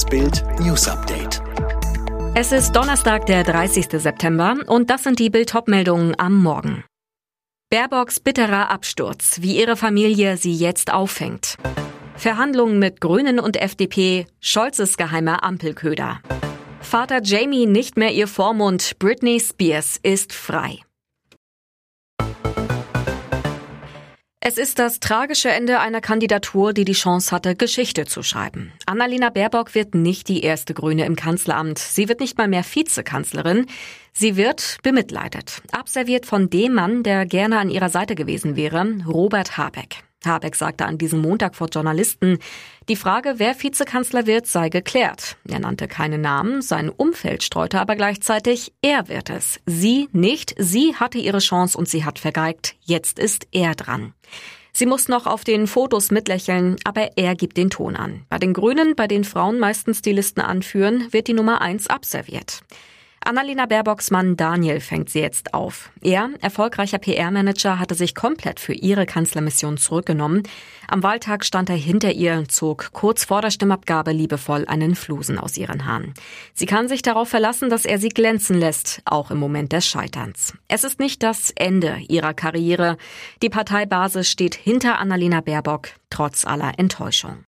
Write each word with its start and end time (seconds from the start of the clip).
Das 0.00 0.08
Bild 0.08 0.42
News 0.60 0.88
Update. 0.88 1.42
Es 2.34 2.52
ist 2.52 2.72
Donnerstag, 2.72 3.26
der 3.26 3.44
30. 3.44 3.86
September 4.00 4.56
und 4.66 4.88
das 4.88 5.02
sind 5.02 5.18
die 5.18 5.28
Bild-Top-Meldungen 5.28 6.18
am 6.18 6.42
Morgen. 6.42 6.84
Baerbocks 7.68 8.18
bitterer 8.18 8.70
Absturz, 8.70 9.42
wie 9.42 9.60
ihre 9.60 9.76
Familie 9.76 10.38
sie 10.38 10.54
jetzt 10.54 10.90
auffängt. 10.90 11.56
Verhandlungen 12.16 12.78
mit 12.78 13.02
Grünen 13.02 13.38
und 13.38 13.58
FDP, 13.58 14.26
Scholzes 14.40 14.96
geheimer 14.96 15.44
Ampelköder. 15.44 16.20
Vater 16.80 17.20
Jamie 17.22 17.66
nicht 17.66 17.98
mehr 17.98 18.14
ihr 18.14 18.26
Vormund, 18.26 18.98
Britney 18.98 19.38
Spears 19.38 20.00
ist 20.02 20.32
frei. 20.32 20.78
Es 24.50 24.58
ist 24.58 24.80
das 24.80 24.98
tragische 24.98 25.48
Ende 25.48 25.78
einer 25.78 26.00
Kandidatur, 26.00 26.72
die 26.72 26.84
die 26.84 26.92
Chance 26.92 27.30
hatte, 27.30 27.54
Geschichte 27.54 28.04
zu 28.04 28.24
schreiben. 28.24 28.72
Annalena 28.84 29.30
Baerbock 29.30 29.76
wird 29.76 29.94
nicht 29.94 30.26
die 30.26 30.42
erste 30.42 30.74
Grüne 30.74 31.06
im 31.06 31.14
Kanzleramt. 31.14 31.78
Sie 31.78 32.08
wird 32.08 32.18
nicht 32.18 32.36
mal 32.36 32.48
mehr 32.48 32.64
Vizekanzlerin. 32.64 33.66
Sie 34.12 34.36
wird 34.36 34.78
bemitleidet. 34.82 35.62
Abserviert 35.70 36.26
von 36.26 36.50
dem 36.50 36.74
Mann, 36.74 37.04
der 37.04 37.26
gerne 37.26 37.60
an 37.60 37.70
ihrer 37.70 37.90
Seite 37.90 38.16
gewesen 38.16 38.56
wäre, 38.56 38.84
Robert 39.06 39.56
Habeck. 39.56 40.02
Habeck 40.24 40.54
sagte 40.54 40.86
an 40.86 40.98
diesem 40.98 41.20
Montag 41.20 41.54
vor 41.54 41.68
Journalisten, 41.68 42.38
die 42.88 42.96
Frage, 42.96 43.34
wer 43.36 43.60
Vizekanzler 43.60 44.26
wird, 44.26 44.46
sei 44.46 44.68
geklärt. 44.68 45.36
Er 45.48 45.60
nannte 45.60 45.88
keine 45.88 46.18
Namen, 46.18 46.60
sein 46.62 46.90
Umfeld 46.90 47.42
streute 47.42 47.80
aber 47.80 47.96
gleichzeitig, 47.96 48.72
er 48.82 49.08
wird 49.08 49.30
es. 49.30 49.60
Sie 49.66 50.08
nicht, 50.12 50.54
sie 50.58 50.94
hatte 50.96 51.18
ihre 51.18 51.38
Chance 51.38 51.78
und 51.78 51.88
sie 51.88 52.04
hat 52.04 52.18
vergeigt. 52.18 52.74
Jetzt 52.82 53.18
ist 53.18 53.46
er 53.52 53.74
dran. 53.74 54.12
Sie 54.72 54.86
muss 54.86 55.08
noch 55.08 55.26
auf 55.26 55.44
den 55.44 55.66
Fotos 55.66 56.10
mitlächeln, 56.10 56.76
aber 56.84 57.16
er 57.16 57.34
gibt 57.34 57.56
den 57.56 57.70
Ton 57.70 57.96
an. 57.96 58.24
Bei 58.28 58.38
den 58.38 58.52
Grünen, 58.52 58.94
bei 58.94 59.06
den 59.06 59.24
Frauen 59.24 59.58
meistens 59.58 60.02
die 60.02 60.12
Listen 60.12 60.40
anführen, 60.40 61.12
wird 61.12 61.26
die 61.26 61.32
Nummer 61.32 61.60
eins 61.60 61.88
abserviert. 61.88 62.60
Annalena 63.22 63.66
Baerbocks 63.66 64.10
Mann 64.10 64.36
Daniel 64.36 64.80
fängt 64.80 65.10
sie 65.10 65.20
jetzt 65.20 65.52
auf. 65.52 65.90
Er, 66.00 66.30
erfolgreicher 66.40 66.98
PR-Manager, 66.98 67.78
hatte 67.78 67.94
sich 67.94 68.14
komplett 68.14 68.58
für 68.58 68.72
ihre 68.72 69.04
Kanzlermission 69.04 69.76
zurückgenommen. 69.76 70.42
Am 70.88 71.02
Wahltag 71.02 71.44
stand 71.44 71.68
er 71.68 71.76
hinter 71.76 72.12
ihr, 72.12 72.44
zog 72.48 72.92
kurz 72.92 73.24
vor 73.24 73.42
der 73.42 73.50
Stimmabgabe 73.50 74.12
liebevoll 74.12 74.64
einen 74.66 74.94
Flusen 74.94 75.38
aus 75.38 75.58
ihren 75.58 75.84
Haaren. 75.84 76.14
Sie 76.54 76.66
kann 76.66 76.88
sich 76.88 77.02
darauf 77.02 77.28
verlassen, 77.28 77.68
dass 77.68 77.84
er 77.84 77.98
sie 77.98 78.08
glänzen 78.08 78.58
lässt, 78.58 79.02
auch 79.04 79.30
im 79.30 79.38
Moment 79.38 79.72
des 79.72 79.86
Scheiterns. 79.86 80.54
Es 80.66 80.82
ist 80.82 80.98
nicht 80.98 81.22
das 81.22 81.52
Ende 81.54 81.98
ihrer 82.08 82.32
Karriere. 82.32 82.96
Die 83.42 83.50
Parteibasis 83.50 84.30
steht 84.30 84.54
hinter 84.54 84.98
Annalena 84.98 85.42
Baerbock, 85.42 85.90
trotz 86.08 86.46
aller 86.46 86.78
Enttäuschung. 86.78 87.44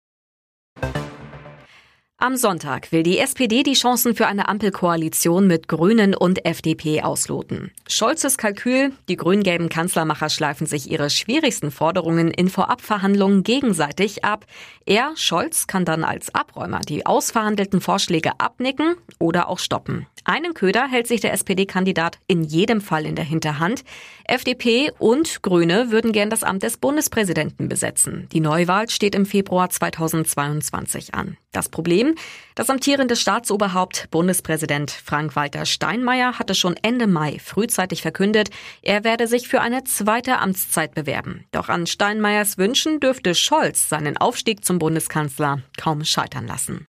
Am 2.22 2.36
Sonntag 2.36 2.92
will 2.92 3.02
die 3.02 3.18
SPD 3.18 3.62
die 3.62 3.72
Chancen 3.72 4.14
für 4.14 4.26
eine 4.26 4.46
Ampelkoalition 4.46 5.46
mit 5.46 5.68
Grünen 5.68 6.14
und 6.14 6.44
FDP 6.44 7.00
ausloten. 7.00 7.70
Scholzes 7.88 8.36
Kalkül, 8.36 8.92
die 9.08 9.16
grün-gelben 9.16 9.70
Kanzlermacher 9.70 10.28
schleifen 10.28 10.66
sich 10.66 10.90
ihre 10.90 11.08
schwierigsten 11.08 11.70
Forderungen 11.70 12.30
in 12.30 12.50
Vorabverhandlungen 12.50 13.42
gegenseitig 13.42 14.22
ab. 14.22 14.44
Er, 14.84 15.12
Scholz, 15.16 15.66
kann 15.66 15.86
dann 15.86 16.04
als 16.04 16.34
Abräumer 16.34 16.80
die 16.80 17.06
ausverhandelten 17.06 17.80
Vorschläge 17.80 18.32
abnicken 18.36 18.96
oder 19.18 19.48
auch 19.48 19.58
stoppen. 19.58 20.06
Einen 20.30 20.54
Köder 20.54 20.86
hält 20.86 21.08
sich 21.08 21.20
der 21.20 21.32
SPD-Kandidat 21.32 22.20
in 22.28 22.44
jedem 22.44 22.80
Fall 22.80 23.04
in 23.04 23.16
der 23.16 23.24
Hinterhand. 23.24 23.82
FDP 24.22 24.92
und 25.00 25.42
Grüne 25.42 25.90
würden 25.90 26.12
gern 26.12 26.30
das 26.30 26.44
Amt 26.44 26.62
des 26.62 26.76
Bundespräsidenten 26.76 27.68
besetzen. 27.68 28.28
Die 28.30 28.38
Neuwahl 28.38 28.88
steht 28.88 29.16
im 29.16 29.26
Februar 29.26 29.70
2022 29.70 31.16
an. 31.16 31.36
Das 31.50 31.68
Problem? 31.68 32.14
Das 32.54 32.70
amtierende 32.70 33.16
Staatsoberhaupt 33.16 34.08
Bundespräsident 34.12 34.92
Frank-Walter 34.92 35.66
Steinmeier 35.66 36.38
hatte 36.38 36.54
schon 36.54 36.76
Ende 36.80 37.08
Mai 37.08 37.40
frühzeitig 37.44 38.00
verkündet, 38.00 38.50
er 38.82 39.02
werde 39.02 39.26
sich 39.26 39.48
für 39.48 39.60
eine 39.60 39.82
zweite 39.82 40.38
Amtszeit 40.38 40.94
bewerben. 40.94 41.44
Doch 41.50 41.68
an 41.68 41.88
Steinmeiers 41.88 42.56
Wünschen 42.56 43.00
dürfte 43.00 43.34
Scholz 43.34 43.88
seinen 43.88 44.16
Aufstieg 44.16 44.64
zum 44.64 44.78
Bundeskanzler 44.78 45.62
kaum 45.76 46.04
scheitern 46.04 46.46
lassen. 46.46 46.86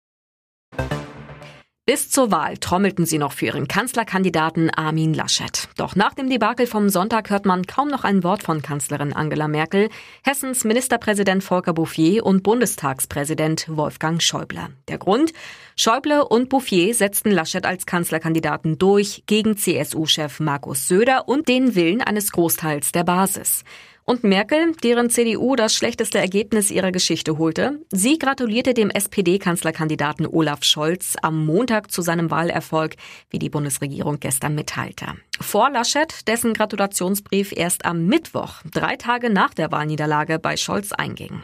Bis 1.87 2.09
zur 2.09 2.31
Wahl 2.31 2.57
trommelten 2.57 3.05
sie 3.05 3.19
noch 3.19 3.33
für 3.33 3.45
ihren 3.45 3.69
Kanzlerkandidaten 3.69 4.71
Armin 4.71 5.13
Laschet. 5.13 5.69
Doch 5.77 5.95
nach 5.95 6.15
dem 6.15 6.31
Debakel 6.31 6.67
vom 6.67 6.89
Sonntag 6.89 7.29
hört 7.29 7.45
man 7.45 7.67
kaum 7.67 7.89
noch 7.89 8.05
ein 8.05 8.25
Wort 8.25 8.43
von 8.43 8.63
Kanzlerin 8.63 9.13
Angela 9.13 9.49
Merkel, 9.49 9.91
Hessens 10.25 10.65
Ministerpräsident 10.65 11.45
Volker 11.45 11.75
Bouffier 11.75 12.25
und 12.25 12.43
Bundestagspräsident 12.43 13.67
Wolfgang 13.69 14.23
Schäuble. 14.23 14.69
Der 14.89 14.97
Grund? 14.97 15.35
Schäuble 15.77 16.25
und 16.25 16.49
Bouffier 16.49 16.95
setzten 16.95 17.31
Laschet 17.31 17.67
als 17.67 17.85
Kanzlerkandidaten 17.85 18.79
durch 18.79 19.25
gegen 19.27 19.59
CSU-Chef 19.59 20.41
Markus 20.41 20.89
Söder 20.89 21.29
und 21.29 21.49
den 21.49 21.75
Willen 21.75 22.01
eines 22.01 22.33
Großteils 22.33 22.93
der 22.93 23.05
Basis. 23.05 23.63
Und 24.07 24.23
Merkel, 24.23 24.73
deren 24.83 25.09
CDU 25.09 25.57
das 25.57 25.75
schlechteste 25.75 26.19
Ergebnis 26.19 26.71
ihrer 26.71 26.93
Geschichte 26.93 27.39
holte, 27.39 27.81
sie 27.91 28.19
gratulierte 28.19 28.75
dem 28.75 28.91
SPD-Kanzlerkandidaten 28.91 30.27
Olaf 30.27 30.63
Scholz 30.63 31.17
am 31.23 31.47
Montag 31.47 31.91
zu 31.91 32.03
seinem 32.03 32.31
Wahlerfolg, 32.31 32.97
wie 33.31 33.39
die 33.39 33.49
Bundesregierung 33.49 34.21
gestern 34.21 34.55
mitteilte. 34.55 35.07
Vor 35.41 35.71
Laschet, 35.71 36.29
dessen 36.29 36.53
Gratulationsbrief 36.53 37.53
erst 37.57 37.87
am 37.87 38.05
Mittwoch, 38.05 38.61
drei 38.71 38.97
Tage 38.97 39.31
nach 39.31 39.55
der 39.55 39.73
Wahlniederlage 39.73 40.39
bei 40.39 40.59
Scholz 40.59 40.93
einging. 40.93 41.43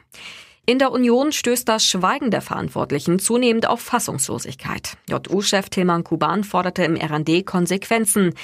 In 0.71 0.79
der 0.79 0.93
Union 0.93 1.33
stößt 1.33 1.69
das 1.69 1.85
Schweigen 1.85 2.31
der 2.31 2.43
Verantwortlichen 2.43 3.19
zunehmend 3.19 3.67
auf 3.67 3.81
Fassungslosigkeit. 3.81 4.97
JU-Chef 5.09 5.69
Tilman 5.69 6.05
Kuban 6.05 6.45
forderte 6.45 6.85
im 6.85 6.95
RND 6.95 7.45
Konsequenzen. 7.45 8.35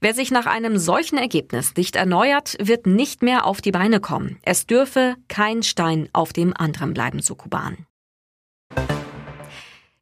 Wer 0.00 0.14
sich 0.14 0.30
nach 0.30 0.46
einem 0.46 0.78
solchen 0.78 1.18
Ergebnis 1.18 1.74
nicht 1.76 1.96
erneuert, 1.96 2.56
wird 2.58 2.86
nicht 2.86 3.22
mehr 3.22 3.44
auf 3.44 3.60
die 3.60 3.70
Beine 3.70 4.00
kommen. 4.00 4.38
Es 4.44 4.66
dürfe 4.66 5.16
kein 5.28 5.62
Stein 5.62 6.08
auf 6.14 6.32
dem 6.32 6.56
anderen 6.56 6.94
bleiben, 6.94 7.20
so 7.20 7.34
Kuban. 7.34 7.76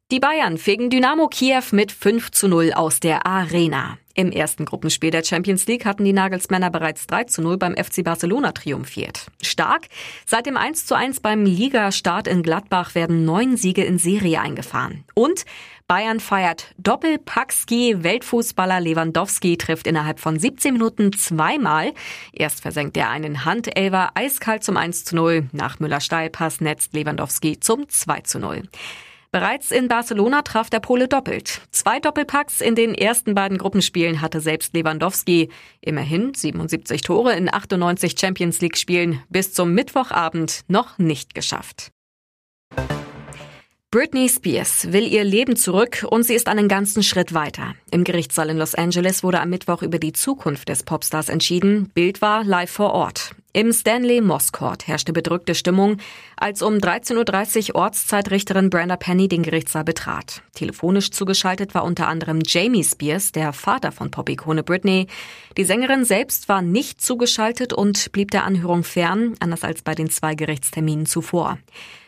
Die 0.09 0.21
Bayern 0.21 0.57
fegen 0.57 0.89
Dynamo 0.89 1.27
Kiew 1.27 1.63
mit 1.71 1.91
5 1.91 2.31
zu 2.31 2.47
0 2.47 2.71
aus 2.71 3.01
der 3.01 3.27
Arena. 3.27 3.97
Im 4.15 4.31
ersten 4.31 4.65
Gruppenspiel 4.65 5.09
der 5.09 5.23
Champions 5.23 5.65
League 5.65 5.85
hatten 5.85 6.05
die 6.05 6.13
Nagelsmänner 6.13 6.69
bereits 6.69 7.07
3 7.07 7.23
zu 7.23 7.41
0 7.41 7.57
beim 7.57 7.75
FC 7.75 8.03
Barcelona 8.03 8.51
triumphiert. 8.51 9.25
Stark, 9.41 9.87
seit 10.27 10.45
dem 10.45 10.55
1 10.55 10.85
zu 10.85 10.95
1 10.95 11.19
beim 11.21 11.45
Ligastart 11.45 12.27
in 12.27 12.43
Gladbach 12.43 12.93
werden 12.93 13.25
neun 13.25 13.57
Siege 13.57 13.83
in 13.83 13.97
Serie 13.97 14.39
eingefahren. 14.39 15.03
Und 15.15 15.45
Bayern 15.87 16.19
feiert 16.19 16.75
Doppelpackski. 16.77 18.03
Weltfußballer 18.03 18.79
Lewandowski 18.79 19.57
trifft 19.57 19.87
innerhalb 19.87 20.19
von 20.19 20.39
17 20.39 20.73
Minuten 20.73 21.11
zweimal. 21.13 21.91
Erst 22.31 22.61
versenkt 22.61 22.95
er 22.97 23.09
einen 23.09 23.45
Handelver 23.45 24.11
eiskalt 24.13 24.63
zum 24.63 24.77
1 24.77 25.05
zu 25.05 25.15
0. 25.15 25.49
Nach 25.53 25.79
Müller-Steilpass 25.79 26.61
netzt 26.61 26.93
Lewandowski 26.93 27.59
zum 27.59 27.89
2 27.89 28.21
zu 28.21 28.39
0. 28.39 28.63
Bereits 29.33 29.71
in 29.71 29.87
Barcelona 29.87 30.43
traf 30.43 30.69
der 30.69 30.79
Pole 30.79 31.07
doppelt. 31.07 31.61
Zwei 31.71 31.99
Doppelpacks 31.99 32.61
in 32.61 32.75
den 32.75 32.93
ersten 32.93 33.33
beiden 33.33 33.57
Gruppenspielen 33.57 34.21
hatte 34.21 34.39
selbst 34.39 34.75
Lewandowski. 34.75 35.49
Immerhin 35.81 36.35
77 36.35 37.01
Tore 37.01 37.33
in 37.33 37.51
98 37.51 38.13
Champions 38.19 38.61
League 38.61 38.77
Spielen 38.77 39.23
bis 39.29 39.51
zum 39.51 39.73
Mittwochabend 39.73 40.61
noch 40.67 40.99
nicht 40.99 41.33
geschafft. 41.33 41.89
Britney 43.89 44.29
Spears 44.29 44.93
will 44.93 45.11
ihr 45.11 45.23
Leben 45.23 45.55
zurück 45.55 46.05
und 46.07 46.21
sie 46.21 46.35
ist 46.35 46.47
einen 46.47 46.67
ganzen 46.67 47.01
Schritt 47.01 47.33
weiter. 47.33 47.73
Im 47.89 48.03
Gerichtssaal 48.03 48.51
in 48.51 48.59
Los 48.59 48.75
Angeles 48.75 49.23
wurde 49.23 49.39
am 49.39 49.49
Mittwoch 49.49 49.81
über 49.81 49.97
die 49.97 50.13
Zukunft 50.13 50.69
des 50.69 50.83
Popstars 50.83 51.29
entschieden. 51.29 51.89
Bild 51.95 52.21
war 52.21 52.43
live 52.43 52.69
vor 52.69 52.93
Ort. 52.93 53.33
Im 53.55 53.71
Stanley 53.71 54.19
Moss 54.19 54.51
Court 54.51 54.87
herrschte 54.87 55.13
bedrückte 55.13 55.53
Stimmung, 55.53 55.97
als 56.37 56.63
um 56.63 56.73
13.30 56.73 57.69
Uhr 57.69 57.75
Ortszeitrichterin 57.75 58.71
Brenda 58.71 58.95
Penny 58.95 59.27
den 59.27 59.43
Gerichtssaal 59.43 59.83
betrat. 59.83 60.41
Telefonisch 60.55 61.11
zugeschaltet 61.11 61.75
war 61.75 61.83
unter 61.83 62.07
anderem 62.07 62.39
Jamie 62.43 62.83
Spears, 62.83 63.31
der 63.31 63.53
Vater 63.53 63.91
von 63.91 64.09
Pop-Ikone 64.09 64.63
Britney. 64.63 65.05
Die 65.55 65.65
Sängerin 65.65 66.03
selbst 66.03 66.49
war 66.49 66.63
nicht 66.63 66.99
zugeschaltet 66.99 67.73
und 67.73 68.11
blieb 68.11 68.31
der 68.31 68.43
Anhörung 68.43 68.83
fern, 68.83 69.35
anders 69.39 69.63
als 69.63 69.83
bei 69.83 69.93
den 69.93 70.09
zwei 70.09 70.33
Gerichtsterminen 70.33 71.05
zuvor. 71.05 71.59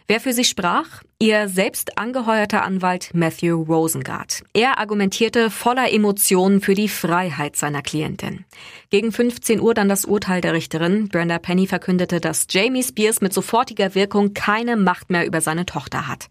Wer 0.07 0.19
für 0.19 0.33
sie 0.33 0.43
sprach? 0.43 1.01
Ihr 1.17 1.47
selbst 1.49 1.97
angeheuerter 1.97 2.63
Anwalt 2.63 3.09
Matthew 3.15 3.63
Rosengart. 3.63 4.43
Er 4.53 4.77
argumentierte 4.77 5.49
voller 5.49 5.91
Emotionen 5.91 6.61
für 6.61 6.75
die 6.75 6.89
Freiheit 6.89 7.55
seiner 7.55 7.81
Klientin. 7.81 8.45
Gegen 8.91 9.11
15 9.11 9.59
Uhr 9.59 9.73
dann 9.73 9.89
das 9.89 10.05
Urteil 10.05 10.41
der 10.41 10.53
Richterin. 10.53 11.09
Brenda 11.09 11.39
Penny 11.39 11.65
verkündete, 11.65 12.21
dass 12.21 12.45
Jamie 12.47 12.83
Spears 12.83 13.21
mit 13.21 13.33
sofortiger 13.33 13.95
Wirkung 13.95 14.35
keine 14.35 14.77
Macht 14.77 15.09
mehr 15.09 15.25
über 15.25 15.41
seine 15.41 15.65
Tochter 15.65 16.07
hat. 16.07 16.27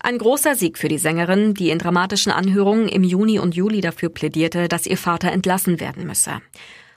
Ein 0.00 0.18
großer 0.18 0.56
Sieg 0.56 0.76
für 0.76 0.88
die 0.88 0.98
Sängerin, 0.98 1.54
die 1.54 1.70
in 1.70 1.78
dramatischen 1.78 2.32
Anhörungen 2.32 2.88
im 2.88 3.04
Juni 3.04 3.38
und 3.38 3.54
Juli 3.54 3.82
dafür 3.82 4.08
plädierte, 4.08 4.66
dass 4.66 4.84
ihr 4.84 4.98
Vater 4.98 5.30
entlassen 5.30 5.78
werden 5.78 6.08
müsse. 6.08 6.40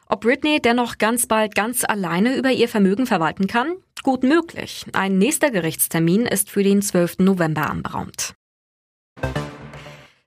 Ob 0.08 0.22
Britney 0.22 0.60
dennoch 0.60 0.98
ganz 0.98 1.28
bald 1.28 1.54
ganz 1.54 1.84
alleine 1.84 2.36
über 2.36 2.50
ihr 2.50 2.68
Vermögen 2.68 3.06
verwalten 3.06 3.46
kann? 3.46 3.76
Gut 4.04 4.24
möglich. 4.24 4.86
Ein 4.94 5.18
nächster 5.18 5.52
Gerichtstermin 5.52 6.26
ist 6.26 6.50
für 6.50 6.64
den 6.64 6.82
12. 6.82 7.20
November 7.20 7.70
anberaumt. 7.70 8.34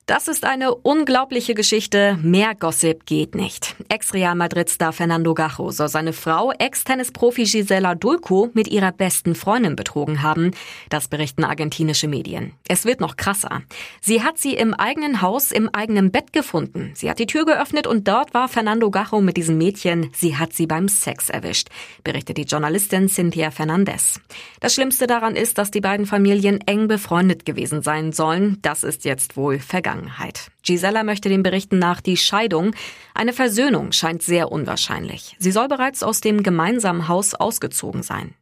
Das 0.05 0.27
ist 0.27 0.43
eine 0.43 0.75
unglaubliche 0.75 1.53
Geschichte. 1.53 2.19
Mehr 2.21 2.55
Gossip 2.55 3.05
geht 3.05 3.35
nicht. 3.35 3.73
Ex-Real 3.87 4.35
Madrid-Star 4.35 4.91
Fernando 4.91 5.33
Gajo 5.33 5.71
soll 5.71 5.87
seine 5.87 6.11
Frau, 6.11 6.51
Ex-Tennis-Profi 6.51 7.45
Gisela 7.45 7.95
Dulco, 7.95 8.49
mit 8.53 8.67
ihrer 8.67 8.91
besten 8.91 9.33
Freundin 9.33 9.77
betrogen 9.77 10.21
haben. 10.21 10.51
Das 10.89 11.07
berichten 11.07 11.45
argentinische 11.45 12.09
Medien. 12.09 12.51
Es 12.67 12.83
wird 12.83 12.99
noch 12.99 13.15
krasser. 13.15 13.61
Sie 14.01 14.21
hat 14.21 14.37
sie 14.37 14.55
im 14.55 14.73
eigenen 14.73 15.21
Haus, 15.21 15.53
im 15.53 15.69
eigenen 15.69 16.11
Bett 16.11 16.33
gefunden. 16.33 16.91
Sie 16.95 17.09
hat 17.09 17.17
die 17.17 17.25
Tür 17.25 17.45
geöffnet 17.45 17.87
und 17.87 18.05
dort 18.05 18.33
war 18.33 18.49
Fernando 18.49 18.91
Gajo 18.91 19.21
mit 19.21 19.37
diesem 19.37 19.57
Mädchen. 19.57 20.09
Sie 20.13 20.35
hat 20.35 20.51
sie 20.51 20.67
beim 20.67 20.89
Sex 20.89 21.29
erwischt, 21.29 21.69
berichtet 22.03 22.35
die 22.35 22.43
Journalistin 22.43 23.07
Cynthia 23.07 23.51
Fernandez. 23.51 24.19
Das 24.59 24.73
Schlimmste 24.73 25.07
daran 25.07 25.37
ist, 25.37 25.57
dass 25.57 25.71
die 25.71 25.81
beiden 25.81 26.05
Familien 26.05 26.59
eng 26.67 26.89
befreundet 26.89 27.45
gewesen 27.45 27.81
sein 27.81 28.11
sollen. 28.11 28.57
Das 28.61 28.83
ist 28.83 29.05
jetzt 29.05 29.37
wohl 29.37 29.59
vergangen. 29.59 29.92
Vergangenheit. 29.93 30.51
Gisela 30.63 31.03
möchte 31.03 31.29
den 31.29 31.43
Berichten 31.43 31.79
nach 31.79 32.01
die 32.01 32.17
Scheidung. 32.17 32.75
Eine 33.13 33.33
Versöhnung 33.33 33.91
scheint 33.91 34.23
sehr 34.23 34.51
unwahrscheinlich. 34.51 35.35
Sie 35.39 35.51
soll 35.51 35.67
bereits 35.67 36.03
aus 36.03 36.21
dem 36.21 36.43
gemeinsamen 36.43 37.07
Haus 37.07 37.35
ausgezogen 37.35 38.03
sein. 38.03 38.33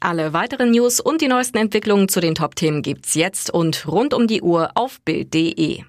Alle 0.00 0.32
weiteren 0.32 0.70
News 0.70 0.98
und 0.98 1.20
die 1.20 1.28
neuesten 1.28 1.58
Entwicklungen 1.58 2.08
zu 2.08 2.20
den 2.20 2.34
Top-Themen 2.34 2.82
gibt's 2.82 3.14
jetzt 3.14 3.50
und 3.50 3.86
rund 3.86 4.14
um 4.14 4.26
die 4.26 4.40
Uhr 4.40 4.70
auf 4.74 5.00
Bild.de. 5.02 5.84